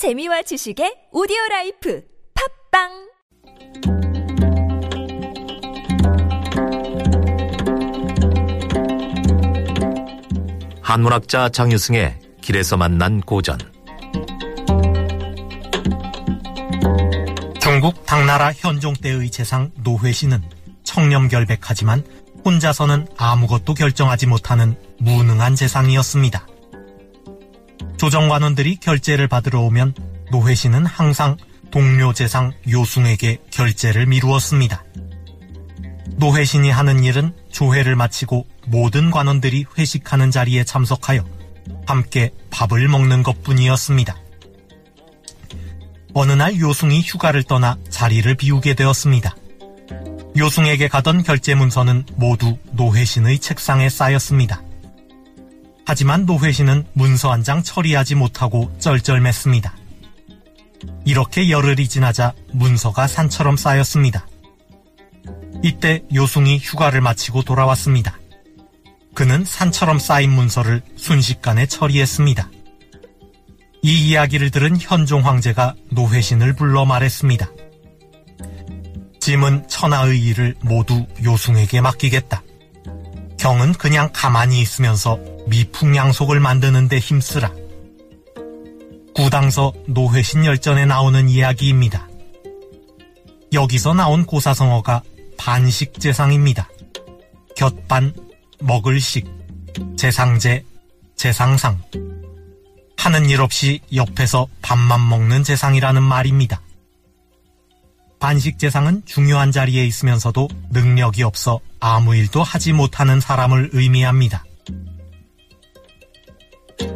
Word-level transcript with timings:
재미와 0.00 0.40
지식의 0.40 1.08
오디오 1.12 1.36
라이프 1.50 2.02
팟빵 2.72 2.88
한문학자 10.80 11.50
장유승의 11.50 12.18
길에서 12.40 12.78
만난 12.78 13.20
고전 13.20 13.58
중국 17.60 18.06
당나라 18.06 18.54
현종 18.54 18.94
때의 18.94 19.30
재상 19.30 19.70
노회신은 19.82 20.40
청렴결백하지만 20.82 22.02
혼자서는 22.42 23.06
아무것도 23.18 23.74
결정하지 23.74 24.28
못하는 24.28 24.76
무능한 24.98 25.56
재상이었습니다. 25.56 26.46
조정관원들이 28.00 28.76
결제를 28.76 29.28
받으러 29.28 29.60
오면 29.60 29.92
노회시는 30.30 30.86
항상 30.86 31.36
동료 31.70 32.14
재상 32.14 32.50
요숭에게 32.66 33.42
결제를 33.50 34.06
미루었습니다. 34.06 34.82
노회신이 36.16 36.70
하는 36.70 37.04
일은 37.04 37.34
조회를 37.52 37.96
마치고 37.96 38.46
모든 38.68 39.10
관원들이 39.10 39.66
회식하는 39.76 40.30
자리에 40.30 40.64
참석하여 40.64 41.26
함께 41.84 42.30
밥을 42.48 42.88
먹는 42.88 43.22
것 43.22 43.42
뿐이었습니다. 43.42 44.16
어느 46.14 46.32
날 46.32 46.58
요숭이 46.58 47.02
휴가를 47.02 47.42
떠나 47.42 47.76
자리를 47.90 48.34
비우게 48.34 48.76
되었습니다. 48.76 49.36
요숭에게 50.38 50.88
가던 50.88 51.22
결제 51.22 51.54
문서는 51.54 52.06
모두 52.14 52.56
노회신의 52.72 53.40
책상에 53.40 53.90
쌓였습니다. 53.90 54.62
하지만 55.90 56.24
노회신은 56.24 56.86
문서 56.92 57.32
한 57.32 57.42
장 57.42 57.64
처리하지 57.64 58.14
못하고 58.14 58.70
쩔쩔맸습니다. 58.78 59.72
이렇게 61.04 61.50
열흘이 61.50 61.88
지나자 61.88 62.32
문서가 62.52 63.08
산처럼 63.08 63.56
쌓였습니다. 63.56 64.28
이때 65.64 66.04
요숭이 66.14 66.58
휴가를 66.58 67.00
마치고 67.00 67.42
돌아왔습니다. 67.42 68.20
그는 69.14 69.44
산처럼 69.44 69.98
쌓인 69.98 70.30
문서를 70.30 70.82
순식간에 70.94 71.66
처리했습니다. 71.66 72.48
이 73.82 74.10
이야기를 74.10 74.52
들은 74.52 74.76
현종 74.78 75.26
황제가 75.26 75.74
노회신을 75.90 76.54
불러 76.54 76.84
말했습니다. 76.84 77.50
짐은 79.18 79.66
천하의 79.66 80.22
일을 80.22 80.54
모두 80.60 81.04
요숭에게 81.24 81.80
맡기겠다. 81.80 82.44
경은 83.38 83.72
그냥 83.72 84.10
가만히 84.12 84.60
있으면서 84.60 85.18
미풍양속을 85.50 86.38
만드는 86.38 86.86
데 86.88 86.98
힘쓰라. 86.98 87.52
구당서 89.16 89.72
노회신 89.88 90.44
열전에 90.44 90.86
나오는 90.86 91.28
이야기입니다. 91.28 92.08
여기서 93.52 93.94
나온 93.94 94.24
고사성어가 94.26 95.02
반식재상입니다. 95.36 96.68
곁반, 97.56 98.14
먹을식, 98.60 99.26
재상제, 99.96 100.64
재상상. 101.16 101.82
하는 102.96 103.28
일 103.28 103.40
없이 103.40 103.80
옆에서 103.92 104.46
밥만 104.62 105.08
먹는 105.08 105.42
재상이라는 105.42 106.00
말입니다. 106.00 106.60
반식재상은 108.20 109.02
중요한 109.04 109.50
자리에 109.50 109.84
있으면서도 109.84 110.48
능력이 110.70 111.24
없어 111.24 111.58
아무 111.80 112.14
일도 112.14 112.42
하지 112.42 112.72
못하는 112.72 113.18
사람을 113.18 113.70
의미합니다. 113.72 114.44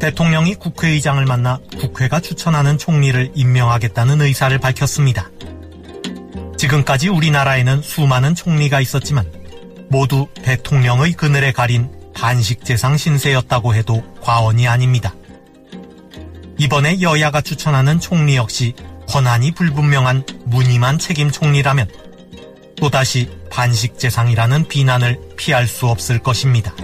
대통령이 0.00 0.54
국회의장을 0.54 1.24
만나 1.26 1.58
국회가 1.78 2.20
추천하는 2.20 2.78
총리를 2.78 3.32
임명하겠다는 3.34 4.20
의사를 4.22 4.56
밝혔습니다. 4.58 5.30
지금까지 6.56 7.08
우리나라에는 7.08 7.82
수많은 7.82 8.34
총리가 8.34 8.80
있었지만 8.80 9.30
모두 9.88 10.28
대통령의 10.42 11.12
그늘에 11.12 11.52
가린 11.52 11.90
반식재상 12.14 12.96
신세였다고 12.96 13.74
해도 13.74 14.04
과언이 14.20 14.66
아닙니다. 14.68 15.14
이번에 16.58 17.00
여야가 17.00 17.40
추천하는 17.40 18.00
총리 18.00 18.36
역시 18.36 18.74
권한이 19.08 19.52
불분명한 19.52 20.24
무늬만 20.44 20.98
책임 20.98 21.30
총리라면 21.30 21.88
또다시 22.76 23.30
반식재상이라는 23.50 24.68
비난을 24.68 25.20
피할 25.36 25.66
수 25.66 25.86
없을 25.86 26.18
것입니다. 26.18 26.74